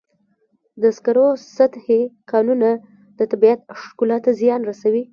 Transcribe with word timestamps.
د 0.81 0.83
سکرو 0.97 1.27
سطحي 1.55 2.01
کانونه 2.31 2.69
د 3.19 3.19
طبیعت 3.31 3.59
ښکلا 3.81 4.17
ته 4.25 4.31
زیان 4.39 4.61
رسوي. 4.69 5.03